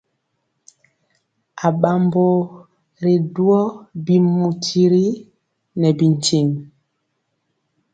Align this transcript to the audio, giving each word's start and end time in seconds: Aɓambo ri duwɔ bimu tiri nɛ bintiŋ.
Aɓambo 1.67 2.25
ri 3.03 3.13
duwɔ 3.33 3.59
bimu 4.05 4.45
tiri 4.63 5.05
nɛ 5.79 5.87
bintiŋ. 5.97 6.47